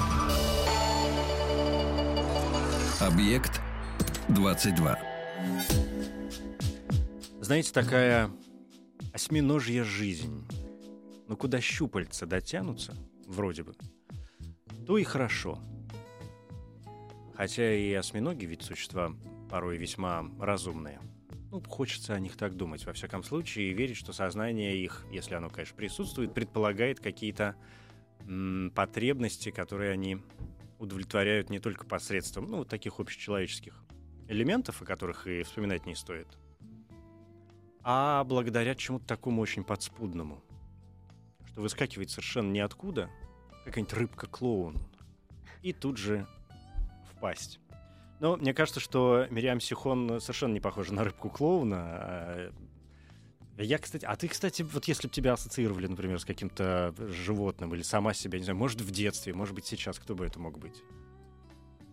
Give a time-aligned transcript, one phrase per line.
[3.00, 3.62] Объект
[4.30, 5.00] 22.
[7.42, 8.32] Знаете, такая
[9.14, 10.44] осьминожья жизнь.
[11.28, 12.96] Ну, куда щупальца дотянутся,
[13.28, 13.74] вроде бы,
[14.86, 15.60] то и хорошо.
[17.36, 19.14] Хотя и осьминоги ведь существа
[19.50, 21.00] порой весьма разумные.
[21.52, 25.36] Ну, хочется о них так думать, во всяком случае, и верить, что сознание их, если
[25.36, 27.56] оно, конечно, присутствует, предполагает какие-то
[28.22, 30.18] м, потребности, которые они
[30.80, 33.84] удовлетворяют не только посредством, ну, вот таких общечеловеческих
[34.28, 36.28] элементов, о которых и вспоминать не стоит,
[37.84, 40.42] а благодаря чему-то такому очень подспудному,
[41.54, 43.10] что выскакивает совершенно ниоткуда
[43.64, 44.78] какая-нибудь рыбка-клоун
[45.62, 46.28] и тут же
[47.12, 47.60] впасть.
[48.20, 51.78] Но мне кажется, что Мириам Сихон совершенно не похожа на рыбку-клоуна.
[51.78, 52.52] а,
[53.58, 54.06] Я, кстати...
[54.06, 58.40] А ты, кстати, вот если бы тебя ассоциировали, например, с каким-то животным или сама себя,
[58.40, 60.82] не знаю, может, в детстве, может быть, сейчас, кто бы это мог быть?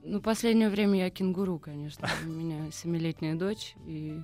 [0.02, 2.08] Ну, последнее время я кенгуру, конечно.
[2.24, 4.20] У меня семилетняя дочь, и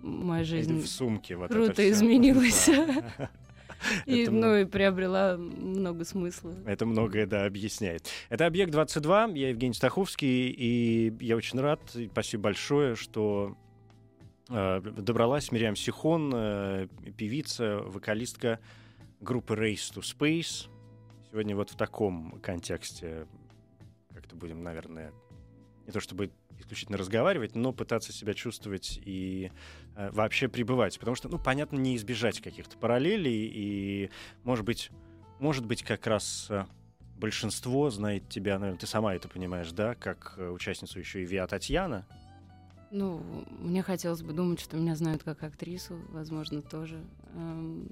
[0.00, 2.66] моя жизнь в сумке вот круто это изменилась.
[2.68, 3.30] Да.
[4.06, 6.54] И, Это ну, и приобрела много смысла.
[6.66, 8.06] Это многое, да, объясняет.
[8.28, 13.56] Это «Объект-22», я Евгений Стаховский, и я очень рад, и спасибо большое, что
[14.48, 18.60] э, добралась Мириам Сихон, э, певица, вокалистка
[19.20, 20.68] группы Race to Space.
[21.30, 23.26] Сегодня вот в таком контексте
[24.12, 25.12] как-то будем, наверное,
[25.86, 26.30] не то чтобы
[26.62, 29.50] исключительно разговаривать, но пытаться себя чувствовать и
[29.94, 30.98] э, вообще пребывать.
[30.98, 34.10] Потому что, ну, понятно, не избежать каких-то параллелей, и,
[34.44, 34.90] может быть,
[35.38, 36.64] может быть, как раз э,
[37.16, 41.46] большинство знает тебя, наверное, ты сама это понимаешь, да, как э, участницу еще и Виа
[41.46, 42.06] Татьяна.
[42.92, 43.22] Ну,
[43.58, 47.02] мне хотелось бы думать, что меня знают как актрису, возможно, тоже
[47.34, 47.88] эм,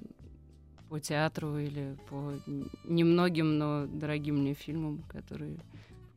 [0.89, 2.33] по театру или по
[2.83, 5.57] немногим, но дорогим мне фильмам, которые,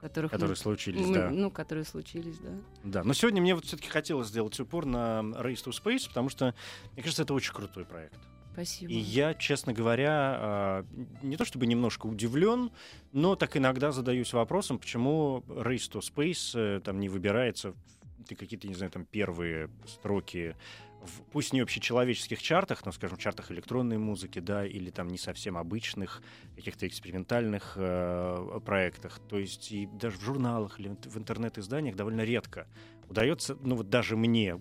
[0.05, 1.31] которых мы- Которые случились, мы- да.
[1.31, 2.51] ну, которые случились, да.
[2.85, 6.55] Да, но сегодня мне вот все-таки хотелось сделать упор на Race to Space, потому что,
[6.93, 8.19] мне кажется, это очень крутой проект.
[8.53, 8.93] Спасибо.
[8.93, 10.87] И я, честно говоря, а,
[11.23, 12.71] не то чтобы немножко удивлен,
[13.13, 17.75] но так иногда задаюсь вопросом, почему Race to Space э, там не выбирается
[18.29, 20.55] какие-то, не знаю, там первые строки
[21.05, 25.57] в, пусть не общечеловеческих чартах, но, скажем, чартах электронной музыки, да, или там не совсем
[25.57, 26.23] обычных
[26.57, 29.21] каких-то экспериментальных э, проектах.
[29.29, 32.67] То есть и даже в журналах или в интернет-изданиях довольно редко
[33.09, 34.59] удается, ну вот даже мне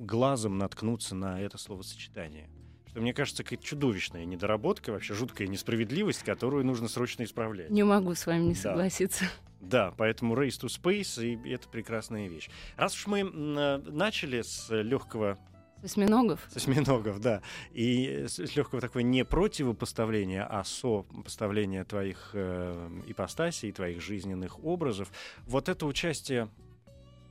[0.00, 2.48] глазом наткнуться на это словосочетание.
[2.86, 7.70] Что мне кажется, какая-то чудовищная недоработка, вообще жуткая несправедливость, которую нужно срочно исправлять.
[7.70, 8.60] Не могу с вами не Да.
[8.60, 9.24] согласиться.
[9.60, 12.48] Да, поэтому Race to Space, и это прекрасная вещь.
[12.76, 15.38] Раз уж мы э, начали с легкого,
[15.82, 16.40] С осьминогов?
[16.48, 17.42] с осьминогов, да,
[17.72, 25.10] и с, легкого такого не противопоставления, а сопоставления твоих э, ипостасей, твоих жизненных образов,
[25.46, 26.48] вот это участие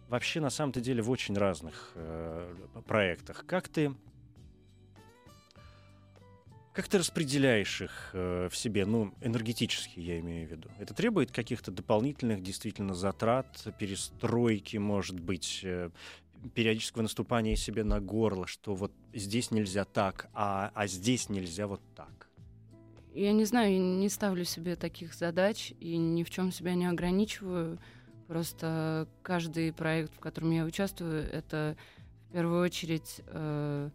[0.09, 2.53] вообще на самом-то деле в очень разных э,
[2.88, 3.45] проектах.
[3.47, 3.94] Как ты
[6.77, 10.69] как ты распределяешь их э, в себе, ну, энергетически я имею в виду?
[10.77, 13.47] Это требует каких-то дополнительных действительно затрат,
[13.79, 15.89] перестройки, может быть, э,
[16.53, 21.81] периодического наступания себе на горло, что вот здесь нельзя так, а, а здесь нельзя вот
[21.95, 22.29] так.
[23.15, 26.85] Я не знаю, я не ставлю себе таких задач и ни в чем себя не
[26.85, 27.79] ограничиваю.
[28.27, 31.75] Просто каждый проект, в котором я участвую, это
[32.29, 33.89] в первую очередь э,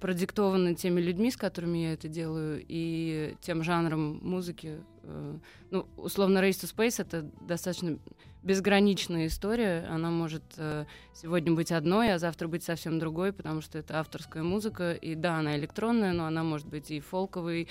[0.00, 4.80] продиктовано теми людьми, с которыми я это делаю, и тем жанром музыки.
[5.02, 5.38] Э,
[5.70, 7.98] ну, условно, Race to Space— это достаточно
[8.42, 9.86] безграничная история.
[9.88, 10.84] Она может э,
[11.14, 14.92] сегодня быть одной, а завтра быть совсем другой, потому что это авторская музыка.
[14.92, 17.68] И да, она электронная, но она может быть и фолковый,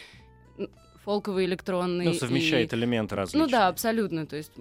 [1.04, 2.06] фолковый электронный.
[2.06, 3.44] Ну, совмещает и- элементы различные.
[3.44, 4.26] ну да, абсолютно.
[4.26, 4.52] То есть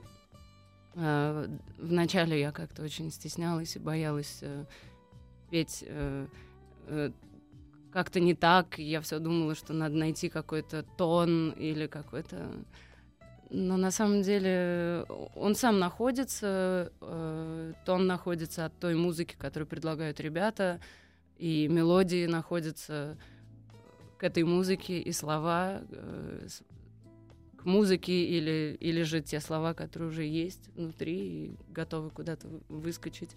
[0.95, 1.49] э,
[1.79, 4.67] вначале я как-то очень стеснялась и боялась э,
[5.51, 6.27] петь э,
[7.93, 8.79] как-то не так.
[8.79, 12.51] Я все думала, что надо найти какой-то тон или какой-то...
[13.51, 15.05] Но на самом деле
[15.37, 20.81] он сам находится, э, тон находится от той музыки, которую предлагают ребята,
[21.37, 23.19] и мелодии находятся
[24.17, 26.47] к этой музыке, и слова э,
[27.59, 32.63] к музыке, или, или же те слова, которые уже есть внутри и готовы куда-то вы-
[32.69, 33.37] выскочить.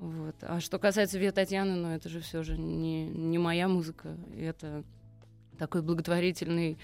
[0.00, 0.34] Вот.
[0.42, 4.16] А что касается Виа Татьяны, ну это же все же не, не моя музыка.
[4.36, 4.84] Это
[5.58, 6.78] такой благотворительный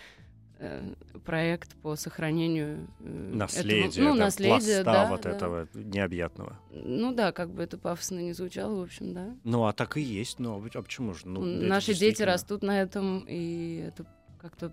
[0.59, 5.31] э, проект по сохранению э, Наследие, этого, ну, да, наследия, да, вот да.
[5.31, 6.59] этого необъятного.
[6.71, 9.35] Ну да, как бы это пафосно не звучало, в общем, да.
[9.45, 10.39] Ну, а так и есть.
[10.39, 11.27] Ну, а почему же?
[11.27, 14.07] Ну, Наши дети действительно- растут на этом, и это
[14.41, 14.73] как-то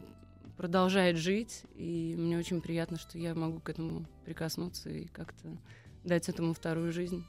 [0.58, 5.48] продолжает жить, и мне очень приятно, что я могу к этому прикоснуться и как-то
[6.04, 7.26] дать этому вторую жизнь.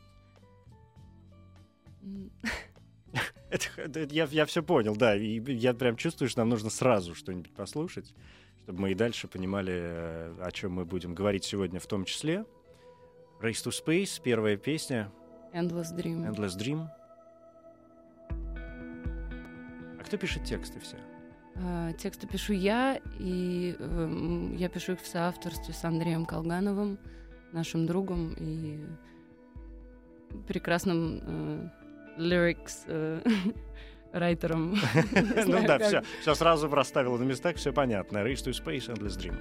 [3.51, 5.17] Это, это- я, я все понял, да.
[5.17, 8.15] И я прям чувствую, что нам нужно сразу что-нибудь послушать,
[8.63, 12.45] чтобы мы и дальше понимали, э, о чем мы будем говорить сегодня в том числе.
[13.41, 15.11] Race to Space, первая песня,
[15.55, 16.31] Endless Dream.
[16.31, 16.89] Endless Dream.
[19.99, 20.97] А кто пишет тексты все?
[21.57, 26.99] А, Тексты пишу я, и эм, я пишу их в соавторстве с Андреем Колгановым,
[27.53, 28.79] нашим другом и
[30.47, 31.69] прекрасным э,
[32.19, 33.21] lyrics э,
[34.13, 34.73] райтером.
[34.73, 38.19] Не Ну да, все, все сразу расставила на местах, все понятно.
[38.19, 39.37] Race to Space, Endless Dream.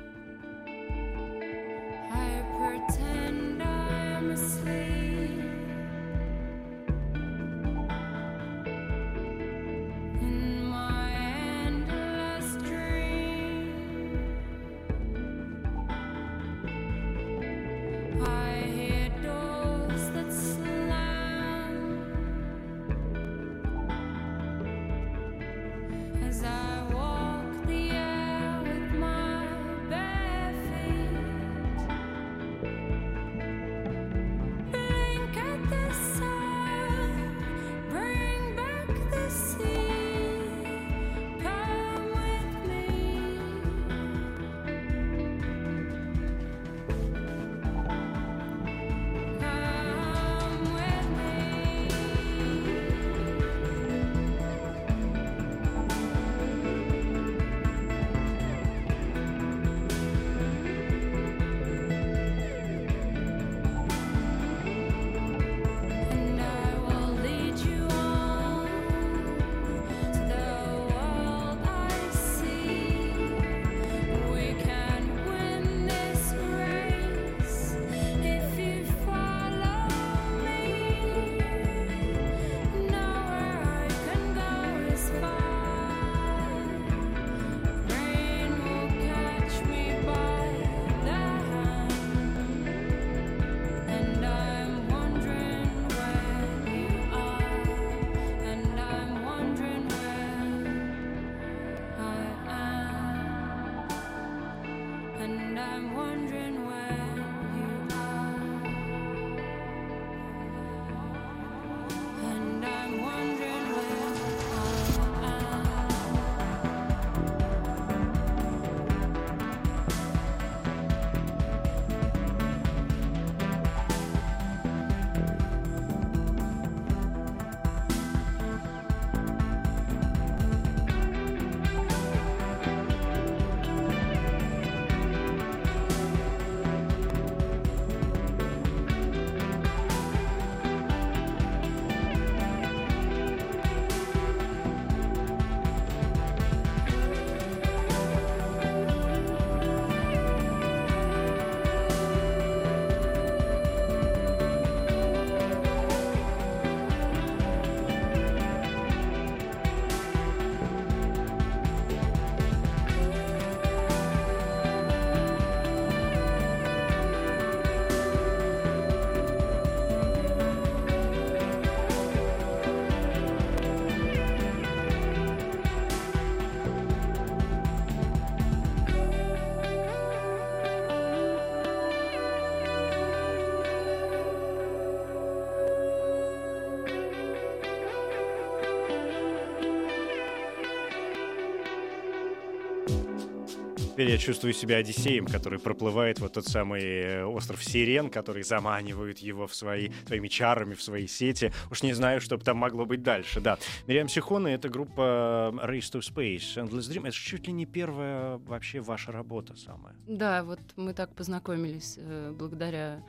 [193.98, 199.18] Теперь я чувствую себя Одиссеем, который проплывает вот тот самый э, остров Сирен, который заманивают
[199.18, 201.52] его в свои, своими чарами, в свои сети.
[201.72, 203.58] Уж не знаю, что бы там могло быть дальше, да.
[203.88, 207.08] Мириам Сихона— это группа Race to Space, Endless Dream.
[207.08, 209.96] Это чуть ли не первая вообще ваша работа самая.
[210.08, 213.04] Да, вот мы так познакомились э, благодаря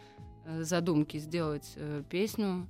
[0.46, 2.66] э, задумке сделать э, песню.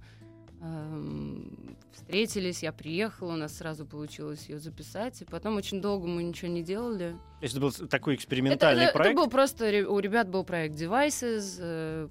[0.60, 6.22] Эм, встретились, я приехала, у нас сразу получилось ее записать, и потом очень долго мы
[6.24, 7.10] ничего не делали.
[7.38, 9.16] То есть это был такой Это, экспериментальный это- это проект?
[9.16, 12.08] был просто у ребят был проект Devices, э,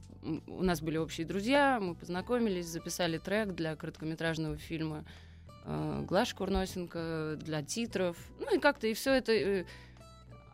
[0.48, 5.04] у нас были общие друзья, мы познакомились, записали трек для короткометражного фильма
[5.66, 9.34] э, Глаш Курносенко для титров, ну и как-то и все это.
[9.34, 9.66] э,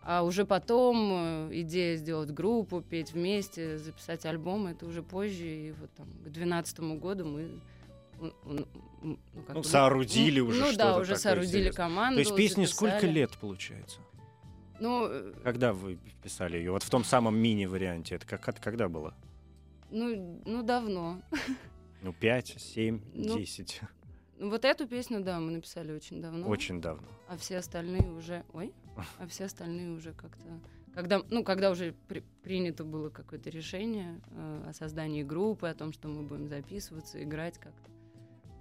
[0.05, 5.45] А уже потом идея сделать группу, петь вместе, записать альбом, это уже позже.
[5.45, 7.51] И вот там к 2012 году мы
[8.45, 8.67] ну,
[9.49, 11.85] Ну, соорудили ну, уже Ну что-то да, уже соорудили интересное.
[11.85, 12.15] команду.
[12.15, 13.13] То есть песни сколько записали.
[13.13, 13.99] лет получается?
[14.79, 16.71] Ну, э, Когда вы писали ее?
[16.71, 18.15] Вот в том самом мини-варианте.
[18.15, 19.13] Это как, когда было?
[19.91, 21.21] ну, ну давно.
[22.01, 23.81] Ну, 5, 7, Ну, 10.
[24.39, 26.47] Ну, Вот эту песню, да, мы написали очень давно.
[26.47, 27.07] Очень давно.
[27.29, 28.43] А все остальные уже...
[28.53, 28.73] Ой?
[29.19, 30.59] А все остальные уже как-то...
[30.93, 35.91] Когда, ну, когда уже при- принято было какое-то решение э, о создании группы, о том,
[35.93, 37.89] что мы будем записываться, играть как-то,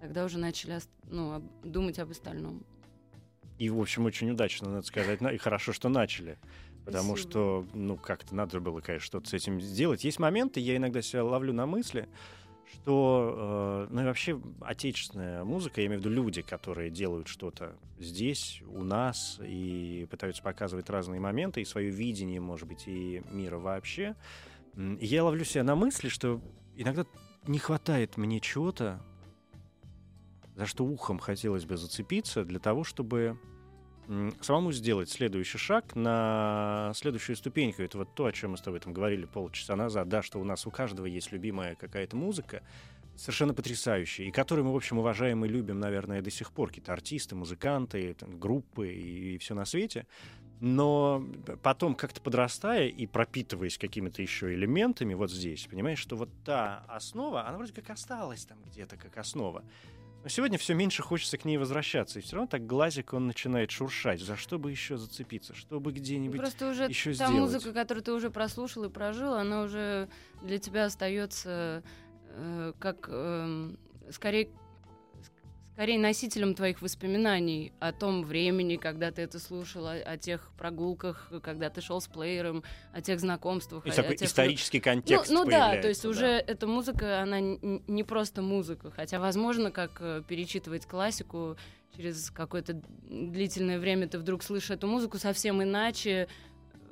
[0.02, 2.64] тогда уже начали ну, думать об остальном.
[3.58, 5.22] И, в общем, очень удачно, надо сказать.
[5.22, 6.38] И хорошо, что начали.
[6.84, 7.30] Потому Спасибо.
[7.30, 10.02] что, ну, как-то надо было, конечно, что-то с этим сделать.
[10.02, 12.08] Есть моменты, я иногда себя ловлю на мысли,
[12.72, 17.76] что, э, ну и вообще отечественная музыка, я имею в виду люди, которые делают что-то
[18.00, 23.58] здесь, у нас, и пытаются показывать разные моменты, и свое видение, может быть, и мира
[23.58, 24.16] вообще.
[24.76, 26.40] И я ловлю себя на мысли, что
[26.74, 27.06] иногда
[27.46, 29.00] не хватает мне чего-то,
[30.56, 33.38] за что ухом хотелось бы зацепиться, для того, чтобы
[34.40, 37.82] самому сделать следующий шаг на следующую ступеньку.
[37.82, 40.44] Это вот то, о чем мы с тобой там говорили полчаса назад, да, что у
[40.44, 42.62] нас у каждого есть любимая какая-то музыка,
[43.16, 46.92] совершенно потрясающая, и которую мы, в общем, уважаем и любим, наверное, до сих пор, какие-то
[46.92, 50.06] артисты, музыканты, там, группы и, все на свете.
[50.60, 51.26] Но
[51.62, 57.46] потом, как-то подрастая и пропитываясь какими-то еще элементами вот здесь, понимаешь, что вот та основа,
[57.46, 59.64] она вроде как осталась там где-то как основа.
[60.22, 63.70] Но сегодня все меньше хочется к ней возвращаться, и все равно так глазик он начинает
[63.70, 64.20] шуршать.
[64.20, 65.54] За что бы еще зацепиться?
[65.54, 66.38] Чтобы где-нибудь...
[66.38, 67.34] Просто уже ещё та сделать.
[67.34, 70.08] музыка, которую ты уже прослушал и прожил, она уже
[70.42, 71.82] для тебя остается
[72.28, 73.78] э, как эм,
[74.10, 74.50] скорее
[75.72, 81.30] скорее носителем твоих воспоминаний о том времени, когда ты это слушал, о, о тех прогулках,
[81.42, 82.62] когда ты шел с плеером,
[82.92, 83.82] о тех знакомствах.
[83.84, 86.66] То есть о- о такой тех исторический контекст ну, ну да, то есть уже эта
[86.66, 91.56] музыка, она не просто музыка, хотя, возможно, как э, перечитывать классику,
[91.96, 96.28] через какое-то длительное время ты вдруг слышишь эту музыку совсем иначе,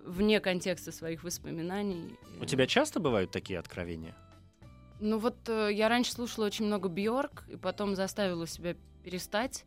[0.05, 2.17] вне контекста своих воспоминаний.
[2.41, 4.15] У тебя часто бывают такие откровения?
[5.01, 9.65] Ну вот э, я раньше слушала очень много Бьорк, и потом заставила себя перестать.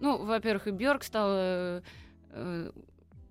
[0.00, 1.82] Ну, во-первых, и Бьорк стала
[2.30, 2.70] э,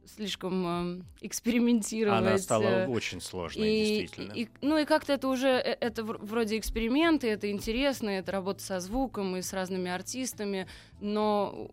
[0.05, 2.19] слишком э, экспериментировать.
[2.19, 4.33] Она стала э, очень сложной, и, действительно.
[4.33, 8.61] и- ну и как-то это уже, э, это вр- вроде эксперименты, это интересно, это работа
[8.63, 10.67] со звуком и с разными артистами,
[10.99, 11.69] но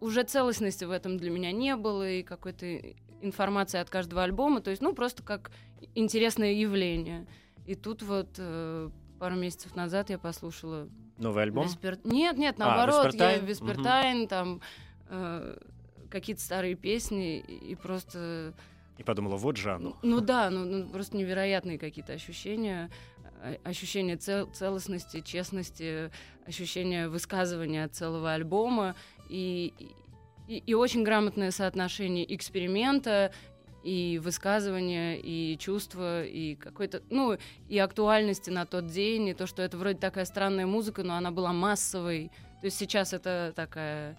[0.00, 2.66] уже целостности в этом для меня не было, и какой-то
[3.22, 5.50] информации от каждого альбома, то есть, ну, просто как
[5.94, 7.26] интересное явление.
[7.66, 10.88] И тут вот э, пару месяцев назад я послушала...
[11.18, 11.66] Новый альбом?
[11.66, 13.44] Веспер- Нет, нет, А, наоборот, я Веспертайн?
[13.46, 14.60] Веспертайн, там
[15.08, 15.56] э,
[16.10, 18.52] какие-то старые песни, и просто...
[18.98, 19.96] И подумала, вот оно.
[20.02, 22.90] Ну, да, ну, ну, просто невероятные какие-то ощущения,
[23.42, 26.10] а- ощущение цел- целостности, честности,
[26.46, 28.94] ощущение высказывания целого альбома
[29.28, 29.72] и,
[30.48, 33.32] и, и очень грамотное соотношение эксперимента
[33.84, 37.36] и высказывания, и чувства, и какой-то, ну,
[37.68, 41.30] и актуальности на тот день, и то, что это вроде такая странная музыка, но она
[41.30, 42.30] была массовой.
[42.60, 44.16] То есть сейчас это такая...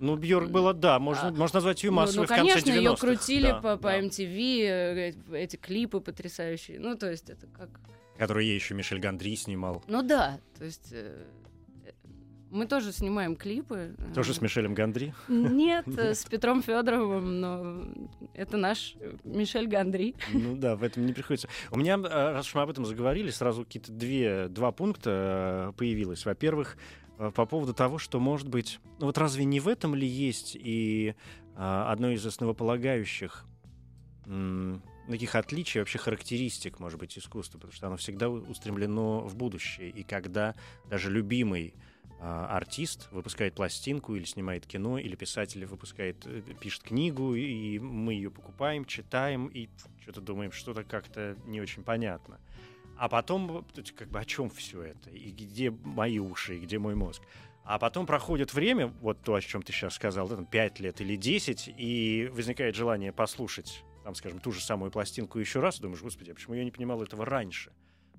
[0.00, 2.64] Ну, Бьорк было, да, можно, А, можно назвать ее Ну, массовой ну, в конце 90-х.
[2.64, 4.00] конечно, ее крутили да, по, по да.
[4.00, 6.80] MTV, э, э, эти клипы потрясающие.
[6.80, 7.70] Ну, то есть это как...
[8.18, 9.84] Которую ей еще Мишель Гандри снимал.
[9.86, 10.92] Ну да, то есть...
[12.54, 13.94] мы тоже снимаем клипы.
[13.98, 15.12] э, Тоже с Мишелем Гандри.
[15.28, 17.84] Нет, э, с Петром Федоровым, но
[18.32, 20.14] это наш э, Мишель Гандри.
[20.32, 21.48] Ну да, в этом не приходится.
[21.70, 26.24] У меня, раз уж мы об этом заговорили, сразу какие-то две, два пункта появилось.
[26.24, 26.76] Во-первых,
[27.16, 31.14] по поводу того, что, может быть, ну вот разве не в этом ли есть и
[31.56, 33.44] а, одно из основополагающих
[34.26, 39.90] м, таких отличий, вообще характеристик, может быть, искусства, потому что оно всегда устремлено в будущее.
[39.90, 40.54] И когда
[40.88, 41.74] даже любимый
[42.24, 48.30] артист выпускает пластинку или снимает кино, или писатель выпускает, э, пишет книгу, и мы ее
[48.30, 49.68] покупаем, читаем, и
[50.00, 52.40] что-то думаем, что-то как-то не очень понятно.
[52.96, 55.10] А потом, есть, как бы, о чем все это?
[55.10, 57.22] И где мои уши, и где мой мозг?
[57.64, 61.00] А потом проходит время, вот то, о чем ты сейчас сказал, да, там, 5 лет
[61.00, 66.02] или 10, и возникает желание послушать, там, скажем, ту же самую пластинку еще раз, думаешь,
[66.02, 67.72] господи, а почему я не понимал этого раньше?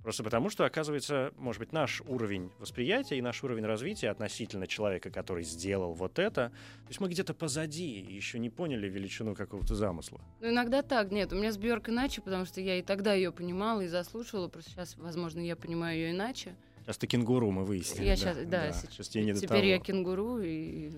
[0.05, 5.09] Просто потому, что, оказывается, может быть, наш уровень восприятия и наш уровень развития относительно человека,
[5.09, 9.73] который сделал вот это, то есть мы где-то позади и еще не поняли величину какого-то
[9.73, 10.21] замысла.
[10.41, 13.31] Ну, иногда так, нет, у меня с Бьорк иначе, потому что я и тогда ее
[13.31, 16.55] понимала и заслушала, просто сейчас, возможно, я понимаю ее иначе.
[16.83, 18.05] Сейчас ты кенгуру, мы выяснили.
[18.05, 18.11] Я
[18.45, 19.63] да, сейчас сейчас- тебе не до Теперь того.
[19.69, 20.91] я кенгуру, и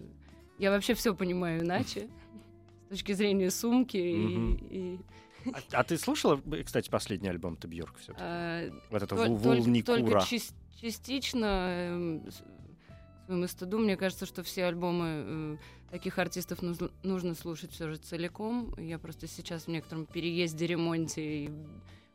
[0.59, 2.09] я вообще все понимаю иначе.
[2.89, 4.99] точки зрения сумки и,
[5.46, 9.96] А, а ты слушала, э, кстати, последний альбом-то Бьорк все э, Вот это Вулникура.
[9.98, 12.44] Только част- частично эм, с-
[13.25, 15.58] своему стыду, мне кажется, что все альбомы э,
[15.91, 18.74] таких артистов нужно, нужно слушать все же целиком.
[18.77, 21.50] Я просто сейчас в некотором переезде, ремонте, и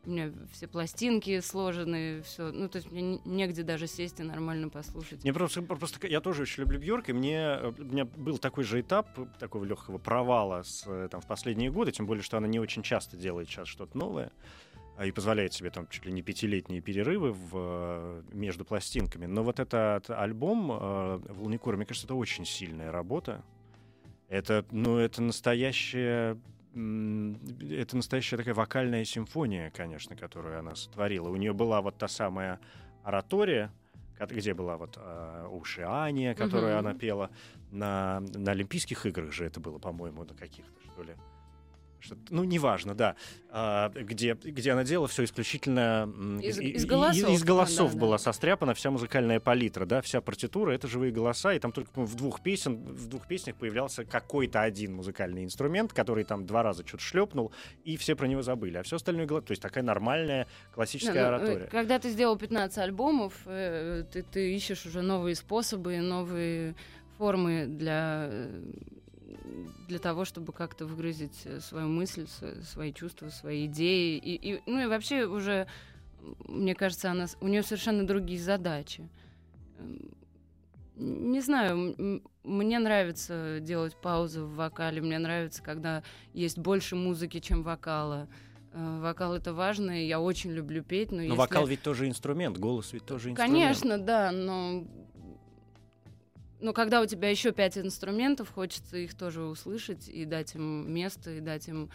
[0.04, 2.50] у меня все пластинки сложены, все.
[2.50, 5.22] Ну, то есть мне не- негде даже сесть и нормально послушать.
[5.22, 8.64] Мне просто, просто я тоже очень люблю Бьорк, и мне, э, у меня был такой
[8.64, 12.36] же этап э, такого легкого провала с, э, там, в последние годы, тем более, что
[12.36, 14.32] она не очень часто делает сейчас что-то новое
[14.96, 19.26] а, и позволяет себе там чуть ли не пятилетние перерывы в, между пластинками.
[19.26, 23.44] Но вот этот альбом э, «Волникура», мне кажется, это очень сильная работа.
[24.28, 26.38] Это, ну, это настоящая
[26.74, 31.28] это настоящая такая вокальная симфония, конечно, которую она сотворила.
[31.28, 32.60] У нее была вот та самая
[33.02, 33.70] оратория,
[34.20, 36.86] где была вот э, Ушиания, которую Мгм.
[36.86, 37.30] она пела
[37.70, 41.14] на, на Олимпийских играх же это было, по-моему, на каких-то, что ли.
[42.02, 43.14] Что ну, неважно, да.
[43.48, 46.10] А, где, где она делала все исключительно
[46.42, 48.18] Из- и- из голосов, из да, голосов да, была да.
[48.18, 52.16] состряпана вся музыкальная палитра, да, вся партитура— это живые голоса, и там только по-моему, в
[52.16, 57.04] двух песен, в двух песнях появлялся какой-то один музыкальный инструмент, который там два раза что-то
[57.04, 57.52] шлепнул,
[57.84, 61.24] и все про него забыли, а все остальное то есть такая нормальная классическая Не, ну,
[61.24, 61.66] э, оратория.
[61.70, 66.74] Когда ты сделал 15 альбомов, э, ты, ты ищешь уже новые способы, новые
[67.18, 68.62] формы для, э,
[69.88, 72.26] для того, чтобы как-то выразить э, свою мысль,
[72.62, 74.16] свои чувства, свои идеи.
[74.18, 75.66] И, и- ну и вообще уже,
[76.48, 79.08] мне кажется, она, у нее совершенно другие задачи.
[80.96, 86.02] Не знаю, мне нравится делать паузы в вокале, мне нравится, когда
[86.34, 88.28] есть больше музыки, чем вокала.
[88.74, 91.36] Э, Вокал это важно, и я очень люблю петь, но, Но если...
[91.36, 93.54] вокал ведь тоже инструмент, голос ведь тоже инструмент.
[93.54, 94.84] Конечно, да, но...
[96.62, 101.32] Но когда у тебя еще пять инструментов, хочется их тоже услышать и дать им место,
[101.32, 101.90] и дать им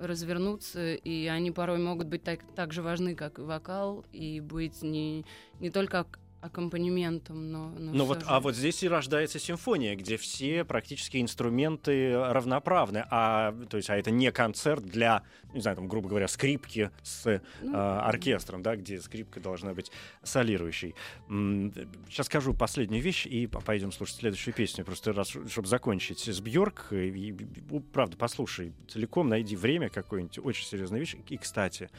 [0.00, 4.82] развернуться, и они порой могут быть так, так же важны, как и вокал, и быть
[4.82, 5.24] не,
[5.60, 6.06] не только
[6.40, 7.70] аккомпанементом, но...
[7.70, 8.26] но Ну всё вот, же.
[8.28, 13.96] а вот здесь и рождается симфония, где все практически инструменты равноправны, а то есть, а
[13.96, 15.22] это не концерт для,
[15.52, 19.90] не знаю, там, грубо говоря, скрипки с Ну, а, оркестром, да, где скрипка должна быть
[20.22, 20.94] солирующей.
[21.28, 26.40] Сейчас скажу последнюю вещь и по- пойдем слушать следующую песню, просто раз, чтобы закончить с
[26.40, 26.88] Бьорк.
[26.92, 31.16] И, и, и, правда, послушай целиком, найди время какое-нибудь, очень серьезная вещь.
[31.28, 31.90] И, кстати,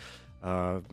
[0.41, 0.83] а,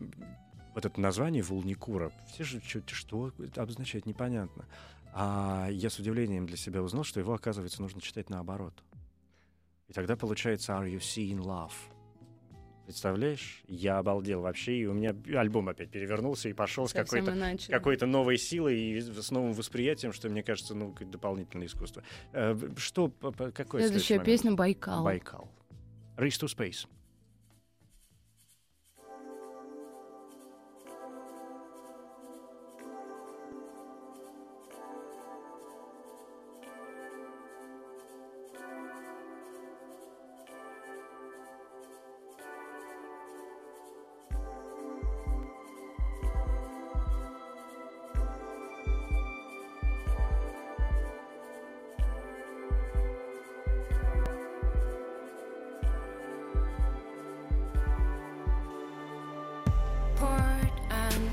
[0.73, 4.65] вот это название Волникура, все же чё- что это обозначает, непонятно.
[5.13, 8.73] А я с удивлением для себя узнал, что его, оказывается, нужно читать наоборот.
[9.87, 11.71] И тогда получается Are you seeing love?
[12.85, 13.61] Представляешь?
[13.67, 17.71] Я обалдел вообще, и у меня альбом опять перевернулся и пошел с какой-то иначе.
[17.71, 22.01] какой-то новой силой и с новым восприятием, что мне кажется, ну, дополнительное искусство.
[22.33, 25.03] Э, Что, какой Следующая песня «Байкал».
[25.03, 25.47] Байкал.
[26.17, 26.87] Race to Space.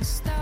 [0.06, 0.35] stop.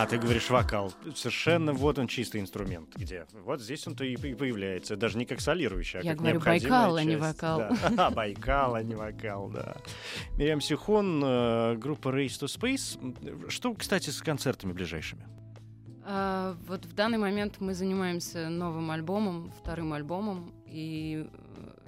[0.00, 0.94] А ты говоришь вокал.
[1.14, 2.96] Совершенно вот он чистый инструмент.
[2.96, 3.26] Где?
[3.44, 4.96] Вот здесь он-то и появляется.
[4.96, 7.20] Даже не как солирующий, а Я как говорю, Байкал, а не часть.
[7.22, 7.58] вокал.
[7.58, 7.76] Да.
[8.06, 9.76] А, Байкал, а не вокал, да.
[10.38, 13.50] Мириам Сихон, э, группа Race to Space.
[13.50, 15.22] Что, кстати, с концертами ближайшими?
[16.02, 21.79] А, вот в данный момент мы занимаемся новым альбомом, вторым альбомом, и э,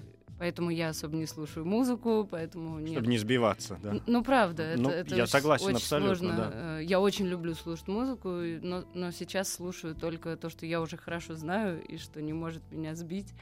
[0.43, 2.95] поэтому я особо не слушаю музыку, поэтому нет.
[2.95, 3.95] Чтобы не сбиваться, да.
[4.09, 6.37] Ну, правда, это, Ну, это я очень- согласен очень абсолютно, сложно.
[6.37, 6.51] да.
[6.81, 8.29] Э, Я очень люблю слушать музыку,
[8.63, 12.61] но, но сейчас слушаю только то, что я уже хорошо знаю и что не может
[12.73, 13.33] меня сбить.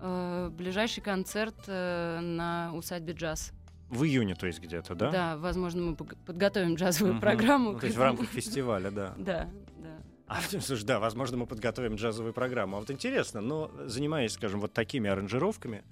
[0.00, 3.52] Э, Ближайший концерт э, на усадьбе джаз.
[3.88, 5.10] В июне, то есть где-то, да?
[5.12, 7.20] Да, возможно, мы подготовим джазовую Мгм.
[7.20, 7.72] программу.
[7.74, 9.14] Ну, то есть в рамках фестиваля, да.
[9.18, 9.98] Да, да.
[10.26, 12.78] А, слушай, да, возможно, мы подготовим джазовую программу.
[12.78, 15.84] А вот интересно, но занимаясь, скажем, вот такими аранжировками,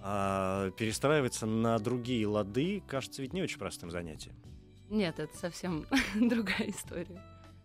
[0.00, 4.34] а, перестраиваться на другие лады, кажется, ведь не очень простым занятием.
[4.90, 7.22] Нет, это совсем другая история.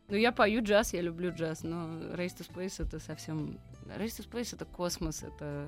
[0.10, 3.60] Ну, я пою джаз, я люблю джаз, но Race to Space это совсем...
[3.86, 5.68] Race to Space это космос, это...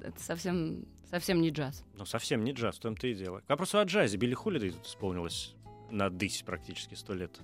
[0.00, 1.84] Это совсем, совсем не джаз.
[1.94, 3.40] Ну, совсем не джаз, в том-то и дело.
[3.40, 4.16] К вопросу о джазе.
[4.16, 5.54] Билли Холидей тут вспомнилось
[5.90, 7.40] на дысь практически сто лет.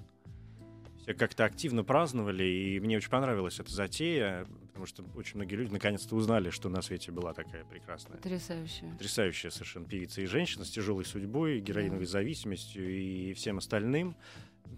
[1.03, 4.47] Все как-то активно праздновали, и мне очень понравилась эта затея,
[4.79, 8.87] потому что очень многие люди наконец-то узнали, что на свете была такая прекрасная Потрясающе.
[8.93, 14.15] потрясающая совершенно певица и женщина с тяжелой судьбой, героиновой зависимостью и всем остальным.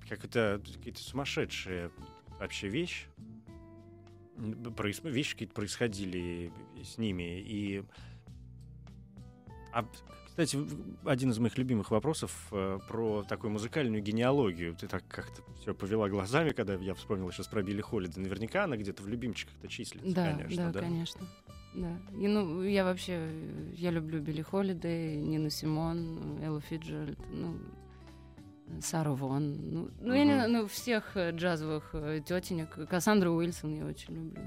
[0.09, 1.91] Как это какие-то сумасшедшие
[2.39, 3.07] вообще вещь.
[4.39, 6.51] М, проис- Вещи какие-то происходили
[6.83, 7.41] с ними.
[7.41, 7.85] И...
[9.73, 9.87] А,
[10.44, 10.66] кстати,
[11.05, 14.74] один из моих любимых вопросов э, про такую музыкальную генеалогию.
[14.74, 18.20] Ты так как-то все повела глазами, когда я вспомнил сейчас про Билли Холлида.
[18.20, 20.72] Наверняка она где-то в любимчиках-то числится, Да, конечно.
[20.72, 21.26] да, конечно.
[21.74, 21.98] Да.
[22.18, 27.57] И, ну, я вообще, э, я люблю Билли Холидей, Нину Симон, Эллу Фиджеральд, ну,
[28.66, 29.53] э, Сару Вон.
[29.72, 32.88] Ну, ну, я не ну, всех э, джазовых э, тетенек.
[32.88, 34.42] Кассандру Уилсон я очень люблю.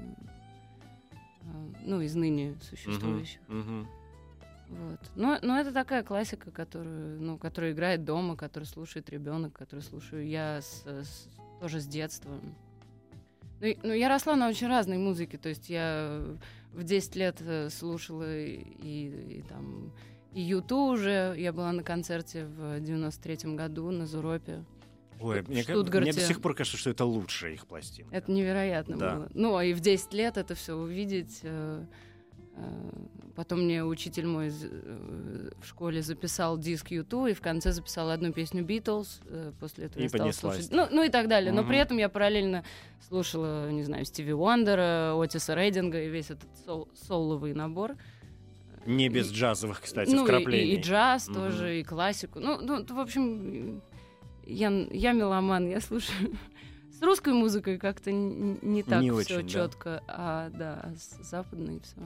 [1.42, 3.40] А, Ну, из ныне существующих.
[3.48, 3.86] мгм.
[4.68, 4.98] Вот.
[5.14, 10.26] Но, но это такая классика, которую, ну, которую играет дома, которую слушает ребенок, которую слушаю
[10.26, 11.28] я с- с-
[11.60, 12.30] тоже с детства.
[13.60, 16.22] Ну, ну, я росла на очень разной музыке, то есть я
[16.72, 19.92] в 10 лет э, слушала и, и- и там
[20.32, 24.64] и Юту уже, я была на концерте в 93-м году на Зуропе.
[25.20, 26.10] Ой, в мне, Штутгарте.
[26.10, 28.14] мне до сих пор кажется, что это лучшая их пластинка.
[28.14, 29.14] Это невероятно Да.
[29.14, 29.28] было.
[29.32, 31.38] Ну, а и в 10 лет это все увидеть.
[31.44, 31.84] э,
[33.36, 38.32] Потом мне учитель мой э, в школе записал диск Юту и в конце записал одну
[38.32, 39.20] песню Битлз.
[39.26, 40.68] э, После этого И я стала слушать.
[40.70, 41.50] Ну, ну и так далее.
[41.50, 41.68] Но Мгм.
[41.68, 42.62] при этом я параллельно
[43.08, 47.96] слушала, не знаю, Стиви Уандера, Отиса Рейдинга и весь этот сол- соловый набор.
[48.86, 50.74] Не без И- джазовых, кстати, ну, и, вкраплений.
[50.74, 51.34] и, и джаз Мгм.
[51.34, 52.38] тоже, и классику.
[52.38, 53.82] Ну, ну, в общем,
[54.46, 56.36] я, я меломан, я слушаю.
[56.92, 59.48] С русской музыкой как-то не так Не все очень, да.
[59.48, 61.96] четко, а да, а с западной все.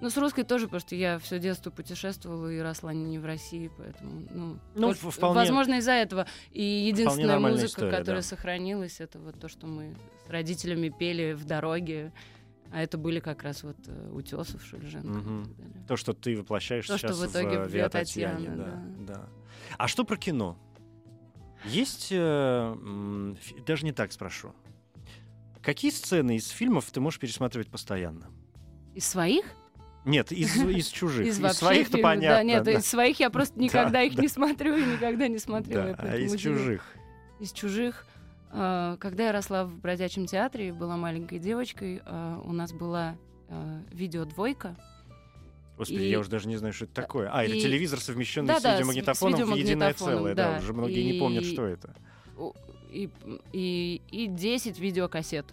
[0.00, 3.70] Ну, с русской тоже, потому что я все детство путешествовала и росла не в России,
[3.78, 6.26] поэтому, ну, Ну, только- вполне- возможно, из-за этого.
[6.50, 8.28] И единственная музыка, история, которая да.
[8.28, 12.12] сохранилась, это вот то, что мы с родителями пели в дороге.
[12.72, 15.84] А это были как раз вот э, Утесов, Шульженко далее.
[15.86, 18.64] То, что ты воплощаешь То, что сейчас в итоге в в «Виа Татьяна», Татьяне», да,
[18.64, 19.14] да.
[19.14, 19.28] да.
[19.78, 20.58] А что про кино?
[21.64, 23.34] Есть, э,
[23.66, 24.52] даже не так спрошу.
[25.62, 28.26] Какие сцены из фильмов ты можешь пересматривать постоянно?
[28.94, 29.44] Из своих?
[30.06, 31.26] Нет, из, из чужих.
[31.26, 32.36] Из, Из, своих-то понятно.
[32.38, 32.72] Да, нет, да.
[32.72, 34.22] из своих я просто никогда их да.
[34.22, 35.94] не смотрю и никогда не смотрела.
[35.94, 36.82] Да, а из чужих.
[37.40, 38.06] Из чужих.
[38.52, 43.16] э, Когда я росла в бродячем театре, была маленькой девочкой, э, у нас была
[43.48, 44.76] э, видеодвойка.
[45.76, 47.28] Господи, И- я уже даже не знаю, что это такое.
[47.32, 50.34] А, это и- телевизор, совмещенный Да-да, с с ви- с видеомагнитофоном в единое видеомагнитофоном, целое.
[50.34, 50.58] Да, да.
[50.58, 51.94] уже многие не помнят, И- что это.
[52.92, 53.10] И,
[53.52, 55.46] и, и 10 видеокассет.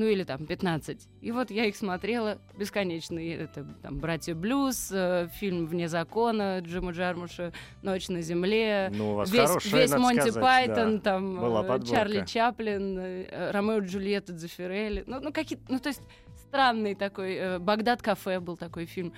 [0.00, 1.08] Ну или там 15.
[1.20, 3.18] И вот я их смотрела бесконечно.
[3.18, 9.12] И это там «Братья Блюз», э, фильм «Вне закона» Джима Джармуша, «Ночь на земле», Ну,
[9.12, 11.02] у вас весь, хорошая, весь Монти сказать, Пайтон, да.
[11.02, 11.82] там э.
[11.84, 15.04] Чарли Чаплин, э, Ромео и Джульетта Дзефирелли.
[15.06, 16.00] Ну, ну какие ну то есть
[16.48, 17.34] странный такой.
[17.34, 19.12] э, Багдад кафе был такой фильм.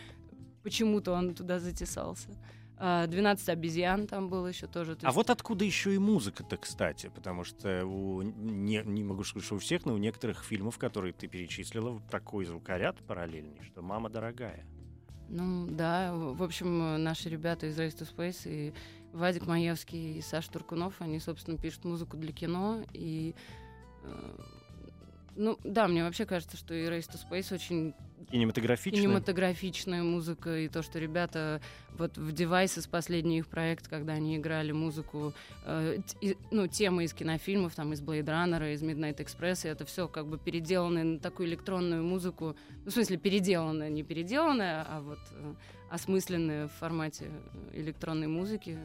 [0.64, 2.28] Почему-то он туда затесался.
[2.84, 4.96] А, 12 обезьян там было еще тоже.
[4.96, 9.22] то А есть- вот откуда еще и музыка-то, кстати, потому что у, не, не могу
[9.22, 13.82] сказать, что у всех, но у некоторых фильмов, которые ты перечислила, такой звукоряд параллельный, что
[13.82, 14.66] «Мама дорогая».
[15.28, 18.74] Ну да, в общем, наши ребята из Race to Space и
[19.12, 22.82] Вадик Маевский и Саша Туркунов, они, собственно, пишут музыку для кино.
[22.92, 23.34] И,
[24.02, 24.38] э,
[25.36, 27.94] ну да, мне вообще кажется, что и Race to Space очень
[28.30, 29.02] Кинематографичная?
[29.02, 31.60] кинематографичная музыка, и то, что ребята
[31.98, 35.34] вот в Devices, последний их проект, когда они играли музыку,
[35.66, 39.84] э, и- ну, темы из кинофильмов, там, из Blade Runner, из Midnight Express, и это
[39.84, 45.00] все как бы переделанное на такую электронную музыку, ну, в смысле, переделанное, не переделанное, а
[45.02, 45.54] вот э,
[45.90, 47.26] осмысленное в формате
[47.72, 48.78] э, электронной музыки.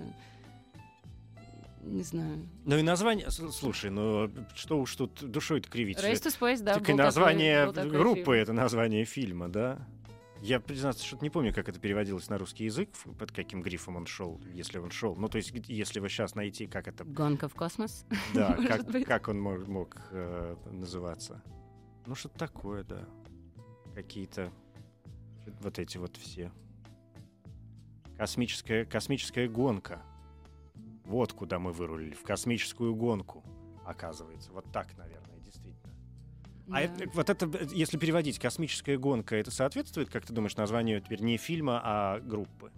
[1.87, 2.47] Не знаю.
[2.65, 3.29] Ну и название...
[3.29, 5.97] Слушай, ну что уж тут душой-то кривить.
[5.97, 8.31] Race to Space, да, Так и название такой группы фильм.
[8.41, 9.87] это название фильма, да?
[10.41, 14.05] Я, признаться, что-то не помню, как это переводилось на русский язык, под каким грифом он
[14.05, 15.15] шел, если он шел.
[15.15, 18.05] Ну, то есть, если вы сейчас найти, как это, Гонка в космос.
[18.35, 19.05] да, как, быть.
[19.05, 21.41] как он мог, мог, э, называться.
[22.05, 23.07] Ну, что-то такое, да.
[23.95, 24.51] Какие-то
[25.61, 26.51] вот эти вот все.
[28.17, 30.01] Космическая, космическая гонка.
[31.07, 33.41] Вот куда мы вырулили, в космическую гонку,
[33.85, 34.51] оказывается.
[34.51, 35.93] Вот так, наверное, действительно.
[36.69, 41.01] А это, вот это, э, если переводить космическая гонка, это соответствует, как ты думаешь, названию
[41.01, 42.73] теперь не фильма, а группы?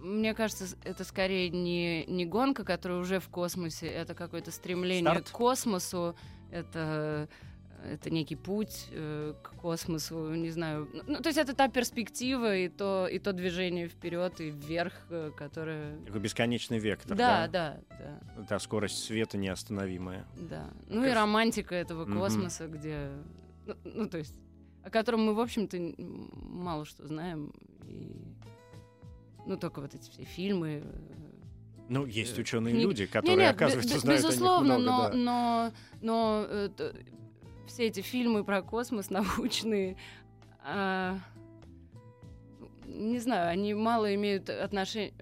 [0.00, 5.28] Мне кажется, это скорее не, не гонка, которая уже в космосе, это какое-то стремление Старт?
[5.28, 6.16] к космосу,
[6.50, 7.28] это,
[7.90, 10.88] это некий путь э, к космосу, не знаю.
[11.06, 15.30] Ну, то есть это та перспектива и то, и то движение вперед и вверх, э,
[15.36, 15.96] которое...
[16.06, 17.80] Такой бесконечный вектор, Да, да?
[17.98, 20.26] да, да, Та скорость света неостановимая.
[20.36, 20.70] да.
[20.88, 23.10] Ну и Кажется- романтика этого космоса, где...
[23.66, 24.34] Ну, ну, то есть
[24.82, 27.52] о котором мы, в общем-то, мало что знаем.
[27.88, 28.12] И...
[29.46, 31.00] Ну, только вот эти все фильмы, э,
[31.88, 35.72] Ну, есть Э, ученые люди, которые, Не-нет, оказывается, бе- знают безусловно, о них много, но,
[35.72, 35.72] да.
[36.02, 36.94] но, но т-
[37.66, 39.96] все эти фильмы про космос научные,
[40.62, 41.18] а,
[42.86, 45.12] не знаю, они мало имеют отношения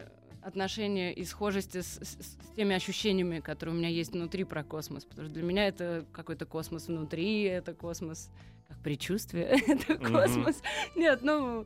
[0.42, 5.04] отношения и схожести с, с- с теми ощущениями, которые у меня есть внутри про космос.
[5.04, 8.28] Потому что для меня это какой-то космос внутри, это космос
[8.68, 10.60] как предчувствие, это космос.
[10.96, 11.64] Нет, ну,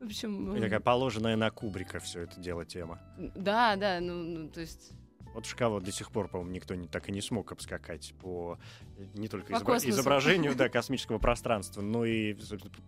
[0.00, 0.56] в общем...
[0.60, 3.00] Такая положенная на Кубрика все это дело тема.
[3.34, 4.92] Да, да, ну, ну, то есть...
[5.34, 8.58] Вот кого до сих пор, по-моему, никто не, так и не смог обскакать по
[8.98, 9.90] э, не только По изобра- космосу.
[9.90, 12.34] изображению да, космического пространства, но и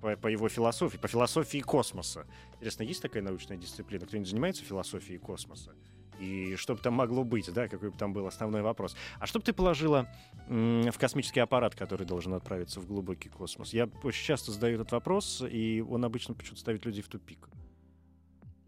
[0.01, 2.27] по, по его философии, по философии космоса.
[2.55, 4.05] Интересно, есть такая научная дисциплина?
[4.07, 5.75] Кто-нибудь занимается философией космоса?
[6.21, 8.95] И что бы там могло быть, да, какой бы там был основной вопрос.
[9.19, 10.09] А что бы ты положила
[10.49, 13.73] в космический аппарат, который должен отправиться в глубокий космос?
[13.73, 17.49] Я очень часто задаю этот вопрос, и он обычно почему-то ставит людей в тупик.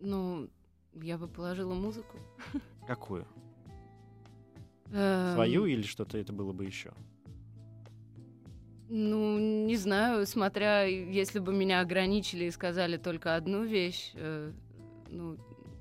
[0.01, 0.49] Ну,
[0.95, 2.19] я бы положила музыку.
[2.87, 3.27] Какую?
[4.93, 6.93] Эм, Свою или что-то это было бы еще?
[8.89, 14.53] Ну, не знаю, смотря, если бы меня ограничили и сказали только одну вещь, э,
[15.11, 15.37] ну,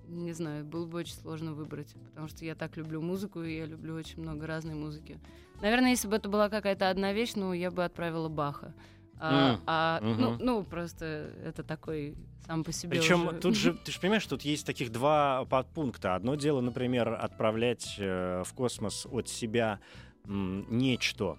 [0.08, 3.66] не знаю, было бы очень сложно выбрать, потому что я так люблю музыку, и я
[3.66, 5.20] люблю очень много разной музыки.
[5.62, 8.74] Наверное, если бы это была какая-то одна вещь, ну, я бы отправила Баха.
[9.18, 10.38] А, М, а, ну, мгм.
[10.40, 14.42] ну, просто это такой сам по себе Причем уже- тут же, ты же понимаешь, тут
[14.42, 16.16] есть таких два подпункта.
[16.16, 19.80] Одно дело, например, отправлять э, в космос от себя
[20.28, 21.38] м, нечто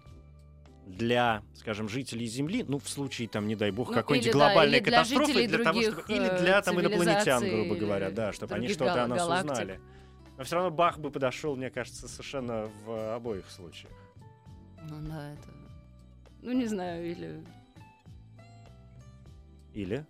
[0.87, 4.79] для, скажем, жителей Земли, ну, в случае, там, не дай бог, Ну, какой-нибудь да, глобальной
[4.79, 6.03] или для катастрофы, жителей для того, чтобы...
[6.09, 9.51] Или э, для, там, инопланетян, грубо говоря, да, чтобы они что-то о нас галактик.
[9.53, 9.81] узнали.
[10.39, 13.93] Но все равно Бах бы подошел, мне кажется, совершенно в обоих случаях.
[14.89, 15.49] Ну, да, это...
[16.43, 17.45] Ну, не знаю, или...
[19.77, 20.07] Или?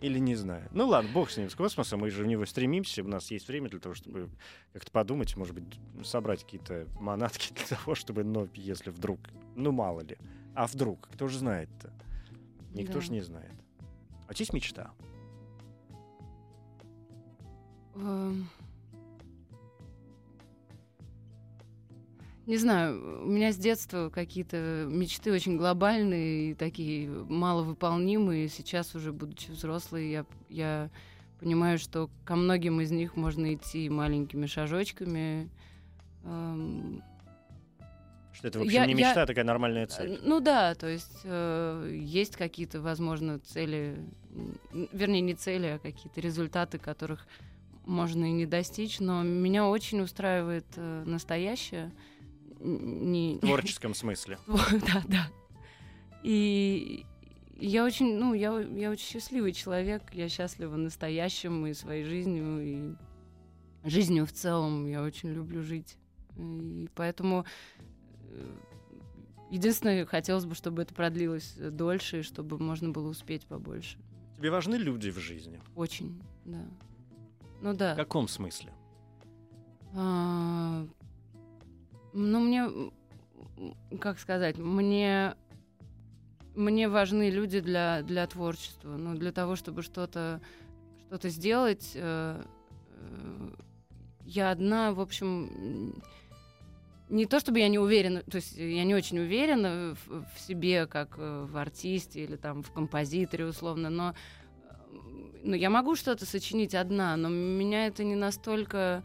[0.00, 0.66] Или не знаю.
[0.72, 3.46] Ну ладно, бог с ним, с космосом, мы же в него стремимся, у нас есть
[3.46, 4.30] время для того, чтобы
[4.72, 9.20] как-то подумать, может быть, собрать какие-то манатки для того, чтобы, ну, если вдруг,
[9.56, 10.16] ну мало ли,
[10.54, 11.92] а вдруг, кто же знает-то?
[12.74, 13.00] Никто Да.
[13.02, 13.52] же не знает.
[14.26, 14.90] А есть мечта?
[17.94, 18.48] Эм.
[22.46, 28.48] Не знаю, у меня с детства какие-то мечты очень глобальные и такие маловыполнимые.
[28.48, 30.90] Сейчас уже, будучи взрослой, я, я
[31.38, 35.48] понимаю, что ко многим из них можно идти маленькими шажочками.
[36.24, 37.00] Эм,
[38.32, 40.18] Что это, в общем, Я- не я- мечта, а такая нормальная цель.
[40.24, 43.96] Ну да, то есть э, есть какие-то, возможно, цели,
[44.92, 47.24] вернее, не цели, а какие-то результаты, которых
[47.86, 51.92] можно и не достичь, но меня очень устраивает э, настоящее.
[52.62, 53.36] Не...
[53.36, 54.38] В творческом смысле.
[54.46, 55.28] да, да.
[56.22, 57.04] И
[57.56, 63.88] я очень, ну, я, я очень счастливый человек, я счастлива настоящим и своей жизнью, и
[63.88, 64.86] жизнью в целом.
[64.86, 65.96] Я очень люблю жить.
[66.36, 67.44] И поэтому
[68.30, 68.56] э,
[69.50, 73.98] единственное, хотелось бы, чтобы это продлилось дольше, и чтобы можно было успеть побольше.
[74.38, 75.60] Тебе важны люди в жизни?
[75.74, 76.64] Очень, да.
[77.60, 77.94] Ну да.
[77.94, 78.72] В каком смысле?
[79.94, 80.86] А,
[82.12, 82.92] Ну, мне,
[84.00, 85.34] как сказать, мне
[86.54, 88.96] мне важны люди для, для творчества.
[88.96, 90.40] Ну, для того, чтобы что-то
[91.14, 91.92] что сделать.
[91.94, 92.42] э,
[92.94, 93.48] э,
[94.24, 95.94] я одна, в общем,
[97.08, 100.86] не то чтобы я не уверена, то есть я не очень уверена в, в себе,
[100.86, 104.72] как э, в артисте или там в композиторе условно, но, э,
[105.42, 109.04] но я могу что-то сочинить одна, но меня это не настолько...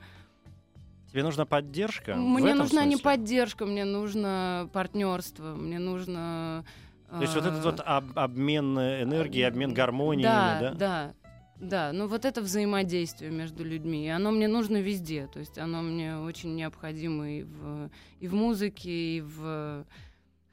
[1.17, 2.13] Тебе нужна поддержка?
[2.15, 3.03] Мне нужна не смысле?
[3.03, 6.63] поддержка, мне нужно партнерство, мне нужно...
[7.09, 10.73] То есть вот этот э, вот об- обмен э, энергией, обмен гармониями, да, да?
[10.75, 11.13] да,
[11.55, 11.91] да.
[11.91, 15.25] Ну вот это взаимодействие между людьми, и оно мне нужно везде.
[15.25, 19.87] То есть оно мне очень необходимо и в, и в музыке, и в...